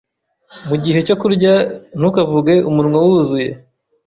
[0.67, 1.53] Mugihe cyo kurya,
[1.97, 3.49] ntukavuge umunwa wuzuye.